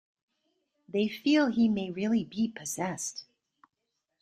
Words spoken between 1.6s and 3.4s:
may really be 'possessed'.